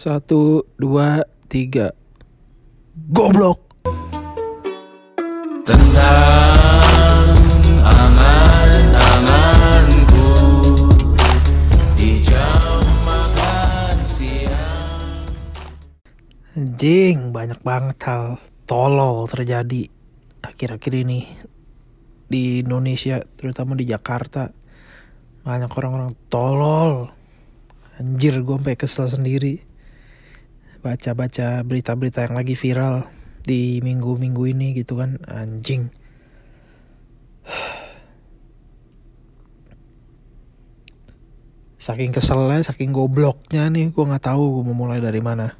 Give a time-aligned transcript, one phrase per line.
[0.00, 1.92] Satu, dua, tiga.
[3.12, 3.84] Goblok.
[5.60, 7.36] Tentang
[7.84, 10.32] angan-anganku
[12.00, 15.28] Di jam makan siang
[16.56, 19.84] Anjing, banyak banget hal tolol terjadi
[20.40, 21.28] akhir-akhir ini
[22.24, 24.48] di Indonesia, terutama di Jakarta.
[25.44, 27.12] Banyak orang-orang tolol.
[28.00, 29.68] Anjir, gue sampai kesel sendiri.
[30.80, 33.04] Baca-baca berita-berita yang lagi viral
[33.44, 35.20] di minggu-minggu ini gitu kan.
[35.28, 35.92] Anjing.
[41.80, 45.56] Saking keselnya, saking gobloknya nih, gue nggak tahu gue mau mulai dari mana.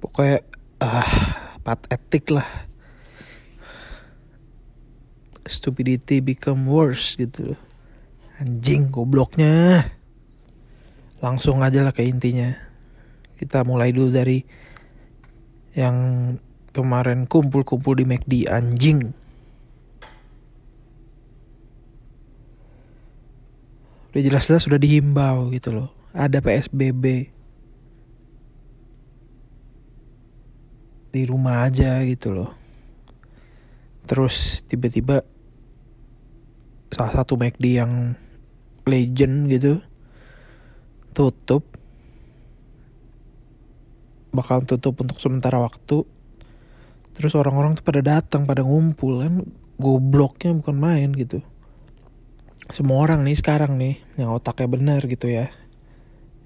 [0.00, 0.40] Pokoknya
[0.80, 1.12] ah
[1.60, 2.48] pat etik lah.
[5.48, 7.56] Stupidity become worse gitu.
[8.40, 9.97] Anjing gobloknya.
[11.18, 12.54] Langsung aja lah ke intinya.
[13.38, 14.42] Kita mulai dulu dari
[15.74, 15.96] yang
[16.74, 19.14] kemarin kumpul-kumpul di McD anjing.
[24.10, 25.88] Udah jelas-jelas sudah dihimbau gitu loh.
[26.14, 27.34] Ada PSBB.
[31.08, 32.52] di rumah aja gitu loh.
[34.04, 35.24] Terus tiba-tiba
[36.92, 38.16] salah satu McD yang
[38.88, 39.84] legend gitu
[41.18, 41.66] tutup.
[44.30, 46.06] Bakal tutup untuk sementara waktu.
[47.18, 49.26] Terus orang-orang tuh pada datang pada ngumpul.
[49.26, 49.42] Kan
[49.82, 51.42] gobloknya bukan main gitu.
[52.70, 55.50] Semua orang nih sekarang nih yang otaknya benar gitu ya.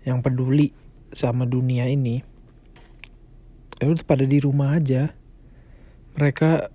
[0.08, 0.68] Yang peduli
[1.12, 2.24] sama dunia ini.
[3.76, 5.12] Ya udah pada di rumah aja.
[6.16, 6.72] Mereka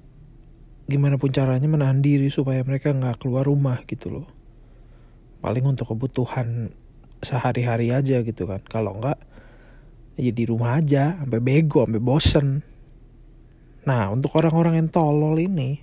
[0.85, 4.27] gimana pun caranya menahan diri supaya mereka nggak keluar rumah gitu loh.
[5.41, 6.69] Paling untuk kebutuhan
[7.21, 8.61] sehari-hari aja gitu kan.
[8.65, 9.19] Kalau nggak
[10.17, 12.47] ya di rumah aja sampai bego sampai bosen.
[13.85, 15.79] Nah untuk orang-orang yang tolol ini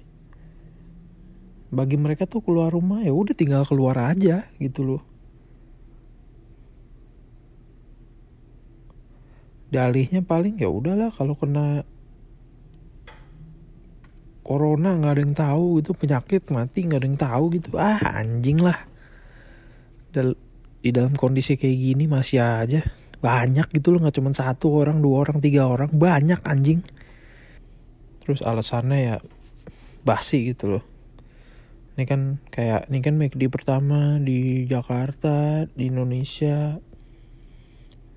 [1.74, 5.02] bagi mereka tuh keluar rumah ya udah tinggal keluar aja gitu loh.
[9.74, 11.82] Dalihnya paling ya udahlah kalau kena
[14.46, 17.74] corona nggak ada yang tahu gitu penyakit mati nggak ada yang tahu gitu.
[17.74, 18.78] Ah anjing lah
[20.84, 22.84] di dalam kondisi kayak gini masih aja
[23.24, 26.84] banyak gitu loh nggak cuma satu orang dua orang tiga orang banyak anjing
[28.20, 29.16] terus alasannya ya
[30.04, 30.84] basi gitu loh
[31.96, 32.20] ini kan
[32.52, 36.76] kayak ini kan McD pertama di Jakarta di Indonesia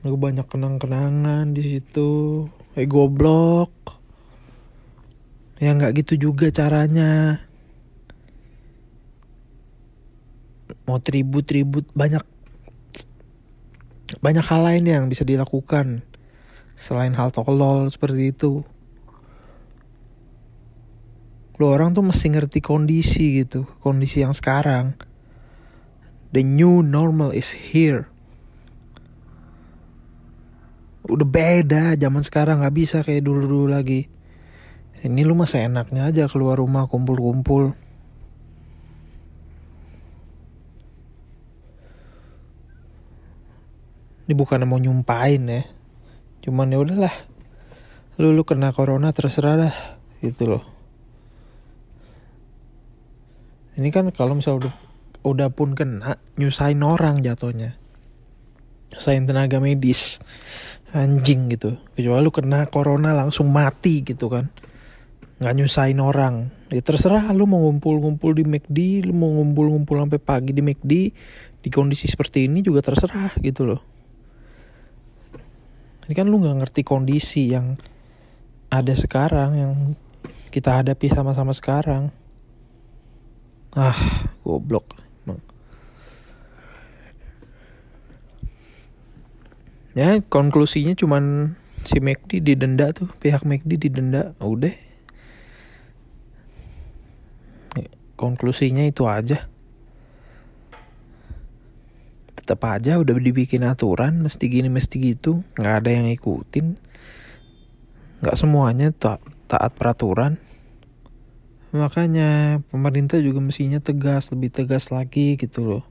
[0.07, 2.45] Gue banyak kenang-kenangan di situ.
[2.79, 3.73] Eh goblok.
[5.59, 7.43] Ya nggak gitu juga caranya.
[10.87, 12.23] Mau tribut-tribut banyak
[14.19, 16.05] banyak hal lain yang bisa dilakukan
[16.77, 18.61] selain hal tolol seperti itu.
[21.57, 24.93] Lo orang tuh mesti ngerti kondisi gitu, kondisi yang sekarang.
[26.29, 28.11] The new normal is here
[31.07, 34.11] udah beda zaman sekarang nggak bisa kayak dulu dulu lagi
[35.07, 37.71] ini lu masa enaknya aja keluar rumah kumpul-kumpul
[44.27, 45.63] ini bukan mau nyumpain ya.
[46.43, 47.15] Cuman ya udahlah.
[48.19, 49.75] Lu lu kena corona terserah dah
[50.19, 50.63] gitu loh.
[53.79, 54.75] Ini kan kalau misal udah
[55.23, 57.79] udah pun kena nyusahin orang jatuhnya.
[58.91, 60.19] Nyusahin tenaga medis.
[60.91, 61.79] Anjing gitu.
[61.95, 64.51] Kecuali lu kena corona langsung mati gitu kan.
[65.39, 66.51] Nggak nyusahin orang.
[66.67, 70.91] Ya terserah lu mau ngumpul-ngumpul di McD lu mau ngumpul-ngumpul sampai pagi di McD
[71.63, 73.96] di kondisi seperti ini juga terserah gitu loh
[76.07, 77.75] ini kan lu nggak ngerti kondisi yang
[78.71, 79.73] ada sekarang yang
[80.49, 82.09] kita hadapi sama-sama sekarang.
[83.75, 83.99] Ah
[84.41, 85.07] goblok
[89.97, 94.37] ya konklusinya cuman si McD didenda tuh pihak McD didenda.
[94.37, 94.85] Udah.
[98.13, 99.49] Konklusinya itu aja
[102.47, 105.43] tetap aja udah dibikin aturan mesti gini mesti gitu.
[105.59, 106.79] Nggak ada yang ikutin
[108.23, 109.19] nggak semuanya ta
[109.51, 110.39] taat peraturan.
[111.75, 115.83] Makanya pemerintah juga mestinya tegas lebih tegas lagi gitu loh.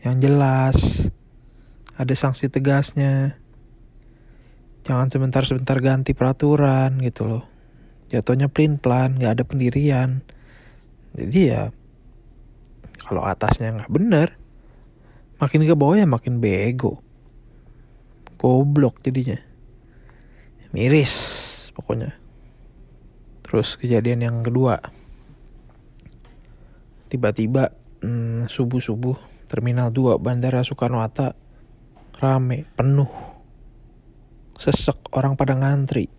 [0.00, 0.78] Yang jelas
[2.00, 3.36] ada sanksi tegasnya.
[4.88, 7.44] Jangan sebentar-sebentar ganti peraturan gitu loh.
[8.08, 10.24] Jatuhnya plain plan nggak ada pendirian.
[11.12, 11.68] Jadi ya
[13.04, 14.47] kalau atasnya nggak bener
[15.38, 16.98] makin ke bawah ya makin bego.
[18.38, 19.38] Goblok jadinya.
[20.74, 21.14] Miris
[21.74, 22.14] pokoknya.
[23.46, 24.78] Terus kejadian yang kedua.
[27.08, 27.72] Tiba-tiba
[28.04, 31.32] hmm, subuh-subuh terminal 2 bandara Soekarno Hatta
[32.18, 33.08] rame penuh.
[34.58, 36.10] Sesek orang pada ngantri.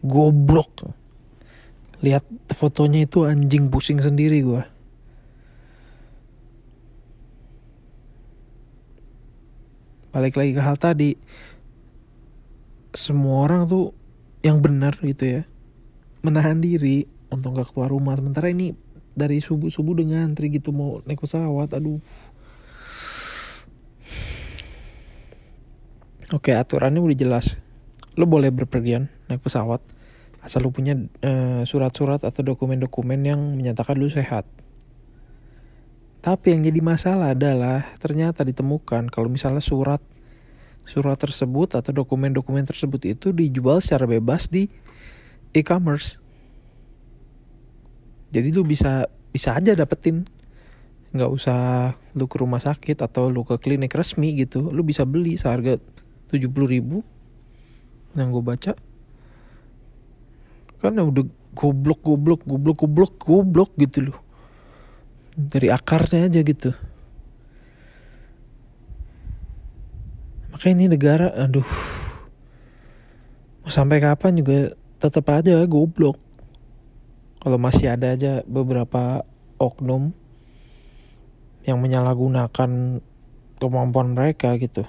[0.00, 0.88] Goblok.
[2.00, 4.75] Lihat fotonya itu anjing pusing sendiri gua
[10.16, 11.12] balik lagi ke hal tadi.
[12.96, 13.92] Semua orang tuh
[14.40, 15.42] yang benar gitu ya.
[16.24, 18.16] Menahan diri untuk gak keluar rumah.
[18.16, 18.72] Sementara ini
[19.12, 22.00] dari subuh subuh dengan ngantri gitu mau naik pesawat aduh.
[26.32, 27.60] Oke aturannya udah jelas.
[28.16, 29.84] Lo boleh berpergian naik pesawat
[30.40, 30.96] asal lo punya
[31.26, 34.46] eh, surat-surat atau dokumen-dokumen yang menyatakan lo sehat
[36.26, 40.02] tapi yang jadi masalah adalah ternyata ditemukan kalau misalnya surat
[40.82, 44.66] surat tersebut atau dokumen-dokumen tersebut itu dijual secara bebas di
[45.54, 46.18] e-commerce.
[48.34, 50.26] Jadi lu bisa bisa aja dapetin.
[51.14, 54.66] Nggak usah lu ke rumah sakit atau lu ke klinik resmi gitu.
[54.74, 55.78] Lu bisa beli seharga
[56.34, 57.06] 70 ribu.
[58.18, 58.72] Yang gue baca
[60.82, 61.24] kan udah
[61.54, 64.25] goblok goblok goblok goblok goblok gitu loh
[65.36, 66.72] dari akarnya aja gitu.
[70.56, 71.68] Makanya ini negara aduh.
[73.60, 76.16] Mau sampai kapan juga tetap aja goblok.
[77.44, 79.22] Kalau masih ada aja beberapa
[79.60, 80.16] oknum
[81.68, 83.04] yang menyalahgunakan
[83.60, 84.88] kemampuan mereka gitu.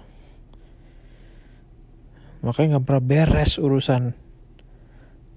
[2.40, 4.16] Makanya nggak pernah beres urusan.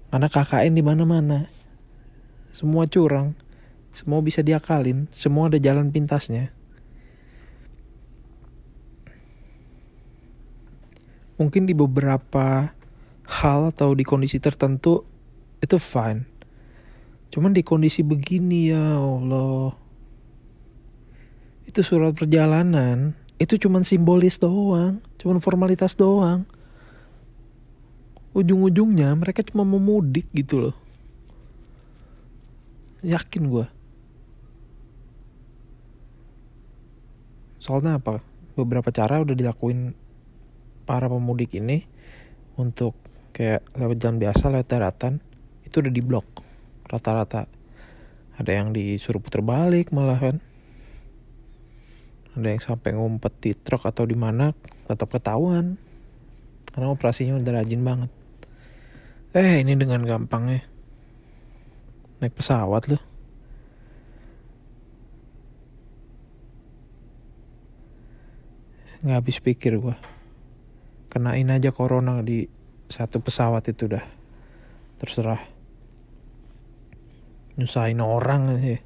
[0.07, 1.43] Karena KKN di mana-mana.
[2.55, 3.35] Semua curang
[3.91, 6.55] semua bisa diakalin, semua ada jalan pintasnya.
[11.35, 12.71] Mungkin di beberapa
[13.27, 15.03] hal atau di kondisi tertentu
[15.59, 16.23] itu fine.
[17.31, 19.73] Cuman di kondisi begini ya Allah.
[21.65, 26.43] Itu surat perjalanan, itu cuman simbolis doang, cuman formalitas doang.
[28.37, 30.75] Ujung-ujungnya mereka cuma mau mudik gitu loh.
[33.01, 33.80] Yakin gue.
[37.61, 38.25] Soalnya apa?
[38.57, 39.93] Beberapa cara udah dilakuin
[40.89, 41.85] para pemudik ini
[42.57, 42.97] untuk
[43.37, 45.21] kayak lewat jalan biasa, lewat daratan,
[45.61, 46.25] itu udah diblok
[46.89, 47.45] rata-rata.
[48.35, 50.41] Ada yang disuruh puter balik malah kan.
[52.33, 54.57] Ada yang sampai ngumpet di truk atau di mana
[54.89, 55.77] tetap ketahuan.
[56.73, 58.11] Karena operasinya udah rajin banget.
[59.37, 60.65] Eh ini dengan gampangnya
[62.19, 63.10] naik pesawat loh.
[69.01, 69.97] Nggak habis pikir gua.
[71.09, 72.45] Kenain aja corona di
[72.85, 74.05] satu pesawat itu dah.
[75.01, 75.41] Terserah.
[77.57, 78.77] Nyusahin orang aja.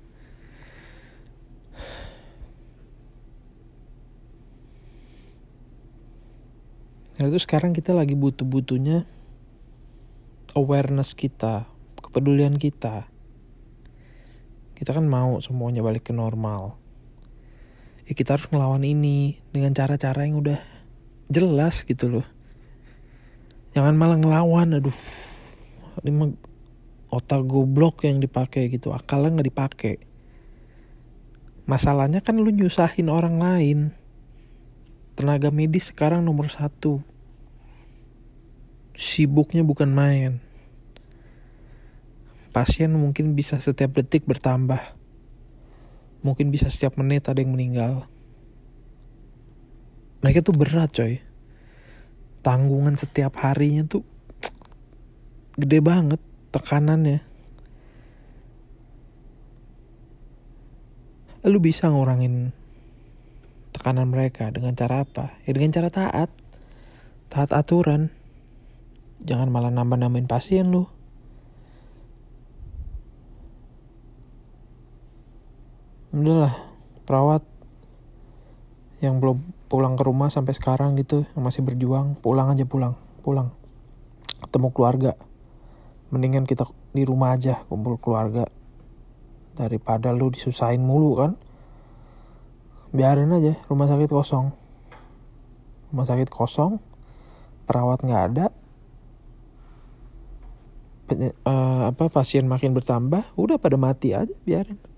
[7.15, 9.07] Nah itu sekarang kita lagi butuh-butuhnya
[10.56, 11.63] awareness kita,
[12.00, 13.07] kepedulian kita.
[14.75, 16.84] Kita kan mau semuanya balik ke normal
[18.06, 20.62] ya kita harus ngelawan ini dengan cara-cara yang udah
[21.30, 22.25] jelas gitu loh.
[23.74, 24.97] Jangan malah ngelawan aduh.
[26.06, 26.38] Ini
[27.09, 29.95] otak goblok yang dipakai gitu akalnya nggak dipakai.
[31.66, 33.80] Masalahnya kan lu nyusahin orang lain.
[35.18, 37.02] Tenaga medis sekarang nomor satu.
[38.94, 40.45] Sibuknya bukan main.
[42.54, 44.80] Pasien mungkin bisa setiap detik bertambah
[46.25, 48.09] mungkin bisa setiap menit ada yang meninggal.
[50.25, 51.21] Mereka tuh berat coy.
[52.41, 54.01] Tanggungan setiap harinya tuh
[55.53, 56.17] gede banget
[56.49, 57.21] tekanannya.
[61.45, 62.49] Lu bisa ngurangin
[63.69, 65.37] tekanan mereka dengan cara apa?
[65.45, 66.33] Ya dengan cara taat.
[67.29, 68.09] Taat aturan.
[69.21, 70.89] Jangan malah nambah-nambahin pasien lu
[76.16, 76.56] udahlah
[77.04, 77.44] perawat
[79.04, 83.52] yang belum pulang ke rumah sampai sekarang gitu yang masih berjuang pulang aja pulang pulang.
[84.40, 85.12] Ketemu keluarga.
[86.16, 86.64] Mendingan kita
[86.95, 88.48] di rumah aja kumpul keluarga.
[89.60, 91.36] Daripada lu disusahin mulu kan?
[92.95, 94.56] Biarin aja rumah sakit kosong.
[95.92, 96.80] Rumah sakit kosong
[97.68, 98.56] perawat nggak ada.
[101.12, 104.94] Penye- eh, apa pasien makin bertambah udah pada mati aja biarin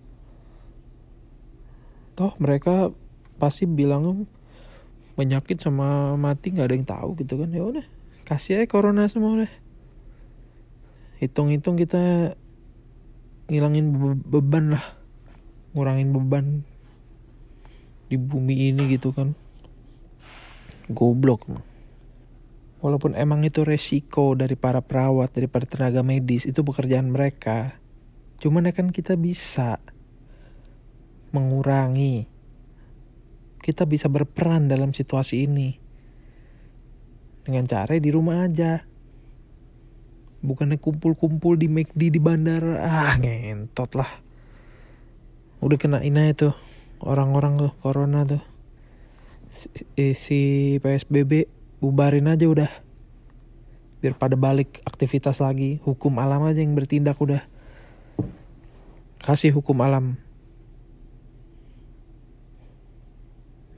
[2.18, 2.90] toh mereka
[3.38, 4.26] pasti bilang
[5.14, 7.54] penyakit sama mati nggak ada yang tahu gitu kan.
[7.54, 7.86] Ya udah
[8.26, 9.54] kasih aja corona semua deh
[11.18, 12.34] hitung-hitung kita
[13.50, 14.86] ngilangin be- beban lah.
[15.74, 16.46] Ngurangin beban
[18.08, 19.34] di bumi ini gitu kan.
[20.90, 21.50] Goblok.
[22.78, 27.82] Walaupun emang itu resiko dari para perawat dari para tenaga medis itu pekerjaan mereka.
[28.38, 29.82] Cuman ya kan kita bisa
[31.32, 32.28] mengurangi.
[33.60, 35.76] Kita bisa berperan dalam situasi ini.
[37.44, 38.84] Dengan cara di rumah aja.
[40.44, 42.84] Bukannya kumpul-kumpul di McD di bandara.
[42.86, 44.12] Ah ngentot lah.
[45.60, 46.54] Udah kena ina itu
[47.02, 48.44] orang-orang tuh corona tuh.
[49.58, 49.70] Si,
[50.14, 50.42] si
[50.80, 51.50] PSBB
[51.82, 52.72] bubarin aja udah.
[54.00, 55.82] Biar pada balik aktivitas lagi.
[55.82, 57.42] Hukum alam aja yang bertindak udah.
[59.18, 60.27] Kasih hukum alam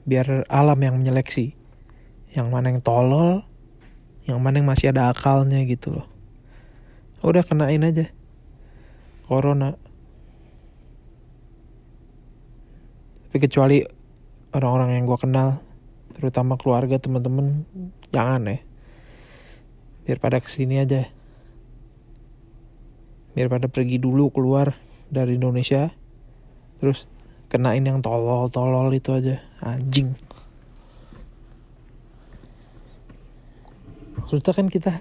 [0.04, 1.56] biar alam yang menyeleksi.
[2.30, 3.50] Yang mana yang tolol
[4.30, 6.06] yang mana yang masih ada akalnya gitu loh.
[7.26, 8.06] Udah kenain aja.
[9.26, 9.74] Corona.
[13.26, 13.82] Tapi kecuali
[14.54, 15.48] orang-orang yang gue kenal
[16.14, 17.66] terutama keluarga teman-teman
[18.10, 18.58] jangan ya.
[20.06, 21.06] Biar pada ke sini aja.
[23.34, 24.74] Biar pada pergi dulu keluar
[25.10, 25.90] dari Indonesia.
[26.82, 27.06] Terus
[27.50, 29.42] kenain yang tolol-tolol itu aja.
[29.58, 30.14] Anjing.
[34.16, 34.92] Maksudnya kan kita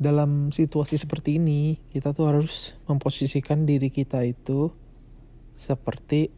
[0.00, 4.74] dalam situasi seperti ini kita tuh harus memposisikan diri kita itu
[5.54, 6.34] seperti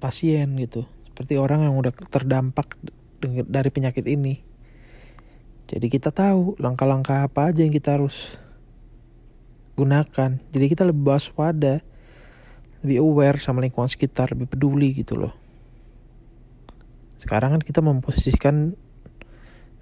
[0.00, 0.88] pasien gitu.
[1.12, 2.80] Seperti orang yang udah terdampak
[3.44, 4.40] dari penyakit ini.
[5.66, 8.38] Jadi kita tahu langkah-langkah apa aja yang kita harus
[9.76, 10.40] gunakan.
[10.40, 11.84] Jadi kita lebih waspada
[12.84, 15.32] lebih aware sama lingkungan sekitar lebih peduli gitu loh.
[17.16, 18.76] Sekarang kan kita memposisikan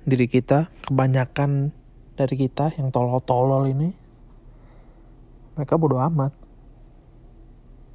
[0.05, 1.73] diri kita kebanyakan
[2.15, 3.91] dari kita yang tolol-tolol ini
[5.55, 6.35] mereka bodoh amat.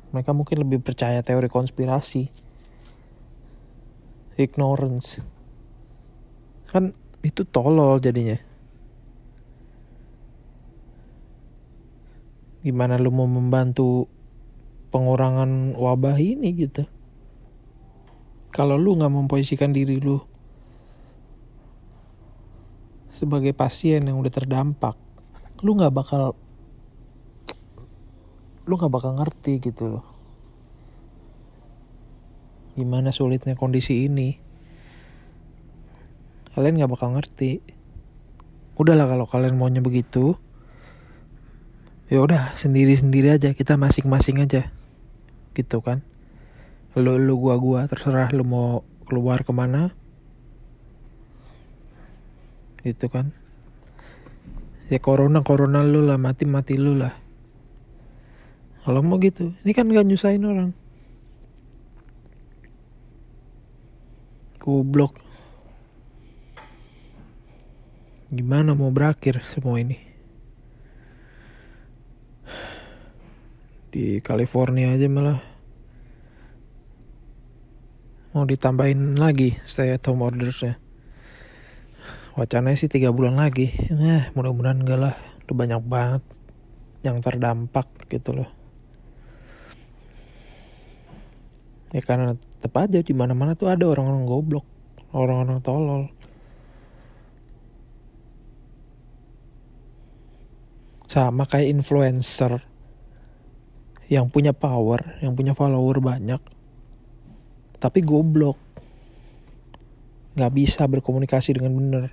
[0.09, 2.23] Mereka mungkin lebih percaya teori konspirasi
[4.39, 5.19] ignorance.
[6.71, 8.39] Kan itu tolol jadinya.
[12.63, 14.07] Gimana lu mau membantu
[14.89, 16.85] pengurangan wabah ini gitu.
[18.49, 20.17] Kalau lu nggak memposisikan diri lu
[23.13, 24.95] sebagai pasien yang udah terdampak
[25.59, 26.37] lu nggak bakal
[28.63, 30.05] lu nggak bakal ngerti gitu loh.
[32.77, 34.39] Gimana sulitnya kondisi ini?
[36.55, 37.59] Kalian nggak bakal ngerti.
[38.79, 40.39] Udahlah kalau kalian maunya begitu
[42.09, 44.73] ya udah sendiri sendiri aja kita masing-masing aja
[45.59, 45.99] gitu kan.
[46.95, 49.91] Lu lu gua gua terserah lu mau keluar ke mana.
[52.81, 53.35] Gitu kan.
[54.87, 57.13] Ya corona corona lu lah mati mati lu lah.
[58.87, 60.71] Kalau mau gitu ini kan gak nyusahin orang.
[64.57, 65.13] Goblok.
[68.33, 70.08] Gimana mau berakhir semua ini
[73.89, 75.41] di California aja malah.
[78.29, 80.77] Mau ditambahin lagi stay at home ordersnya.
[82.37, 83.73] Wacananya sih tiga bulan lagi.
[83.89, 85.15] Eh mudah-mudahan enggak lah.
[85.49, 86.23] Udah banyak banget
[87.01, 88.49] yang terdampak gitu loh.
[91.89, 94.65] Ya karena tetap aja di mana mana tuh ada orang-orang goblok.
[95.09, 96.03] Orang-orang tolol.
[101.09, 102.68] Sama kayak influencer
[104.09, 106.41] yang punya power yang punya follower banyak
[107.79, 108.59] tapi goblok.
[110.35, 112.05] Nggak bisa berkomunikasi dengan benar.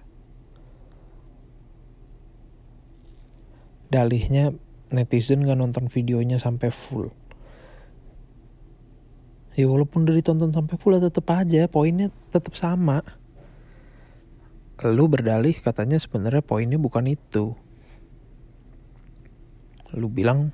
[3.91, 4.55] Dalihnya
[4.91, 7.11] netizen nggak nonton videonya sampai full.
[9.59, 13.03] Ya walaupun udah ditonton sampai full ya tetap aja poinnya tetap sama.
[14.85, 17.57] Lu berdalih katanya sebenarnya poinnya bukan itu.
[19.97, 20.53] Lu bilang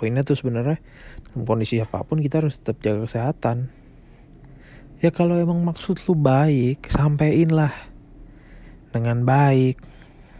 [0.00, 0.80] poinnya tuh sebenarnya
[1.28, 3.68] dalam kondisi apa pun kita harus tetap jaga kesehatan.
[5.04, 7.72] Ya kalau emang maksud lu baik sampein lah.
[8.96, 9.76] Dengan baik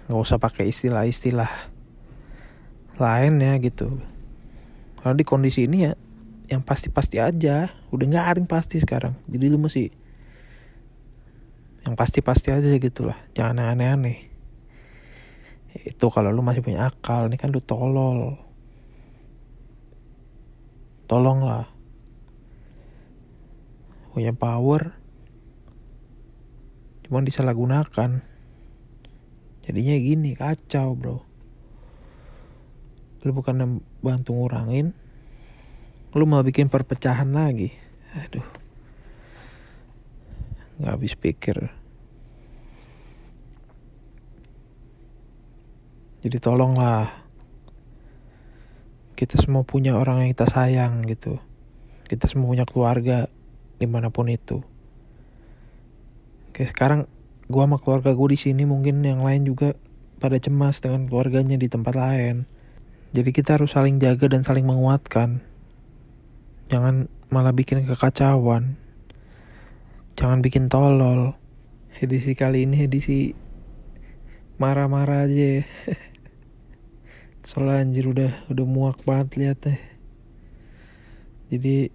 [0.09, 1.53] nggak usah pakai istilah-istilah
[2.97, 4.01] lain ya gitu.
[5.05, 5.93] Kalau di kondisi ini ya
[6.49, 7.69] yang pasti-pasti aja.
[7.93, 9.13] Udah nggak ada yang pasti sekarang.
[9.29, 9.93] Jadi lu mesti
[11.85, 13.21] yang pasti-pasti aja gitu lah.
[13.37, 14.25] Jangan aneh-aneh.
[15.85, 18.50] Itu kalau lu masih punya akal ini kan lu tolol
[21.11, 21.67] tolonglah.
[24.15, 24.95] Punya power.
[27.03, 28.23] Cuma disalahgunakan.
[29.67, 31.19] Jadinya gini kacau bro.
[33.27, 34.95] Lu bukan bantu ngurangin.
[36.15, 37.75] Lu malah bikin perpecahan lagi.
[38.15, 38.47] Aduh.
[40.79, 41.59] Nggak habis pikir.
[46.23, 47.30] Jadi tolonglah
[49.21, 51.37] kita semua punya orang yang kita sayang gitu.
[52.09, 53.29] Kita semua punya keluarga
[53.77, 54.65] di mana pun itu.
[56.57, 57.01] Kayak sekarang
[57.53, 59.77] gua sama keluarga gue di sini mungkin yang lain juga
[60.17, 62.49] pada cemas dengan keluarganya di tempat lain.
[63.13, 65.45] Jadi kita harus saling jaga dan saling menguatkan.
[66.73, 68.81] Jangan malah bikin kekacauan.
[70.17, 71.37] Jangan bikin tolol.
[72.01, 73.37] Edisi kali ini edisi
[74.57, 75.61] marah-marah aja.
[77.45, 79.81] soalnya anjir udah udah muak banget lihat deh
[81.51, 81.91] jadi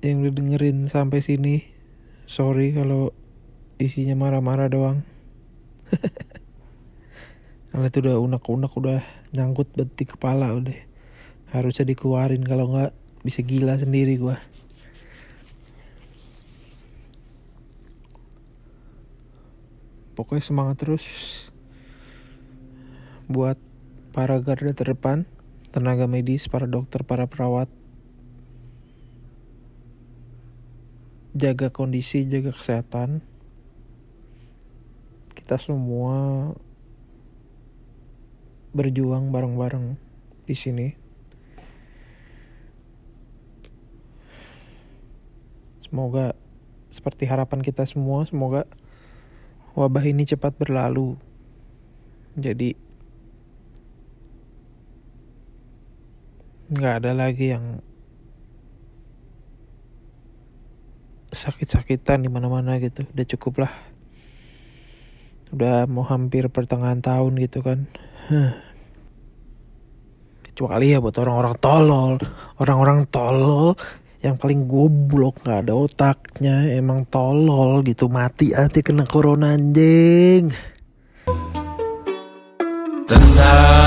[0.00, 1.64] yang udah dengerin sampai sini
[2.30, 3.12] sorry kalau
[3.80, 5.02] isinya marah-marah doang.
[7.72, 9.00] Karena itu udah unek-unek udah
[9.32, 10.78] nyangkut banget di kepala udah.
[11.50, 12.92] Harusnya dikeluarin kalau nggak
[13.26, 14.38] bisa gila sendiri gua.
[20.14, 21.04] Pokoknya semangat terus
[23.30, 23.54] buat
[24.10, 25.22] para garda terdepan
[25.70, 27.70] tenaga medis para dokter para perawat.
[31.30, 33.22] Jaga kondisi jaga kesehatan.
[35.30, 36.50] Kita semua
[38.74, 39.94] berjuang bareng-bareng
[40.50, 40.88] di sini.
[45.86, 46.34] Semoga
[46.90, 48.66] seperti harapan kita semua semoga
[49.78, 51.14] wabah ini cepat berlalu.
[52.34, 52.89] Jadi
[56.70, 57.82] nggak ada lagi yang
[61.30, 63.06] sakit-sakitan di mana-mana gitu.
[63.06, 63.72] Udah cukup lah.
[65.50, 67.90] Udah mau hampir pertengahan tahun gitu kan.
[68.30, 68.54] Huh.
[70.46, 72.14] kecuali ya buat orang-orang tolol.
[72.60, 73.74] Orang-orang tolol
[74.22, 75.42] yang paling goblok.
[75.42, 76.56] Nggak ada otaknya.
[76.70, 78.06] Emang tolol gitu.
[78.06, 80.54] Mati aja kena corona anjing.
[83.10, 83.79] Tentang